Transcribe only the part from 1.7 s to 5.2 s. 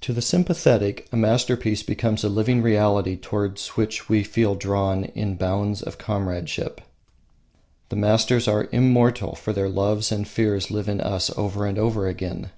becomes a living reality towards which we feel drawn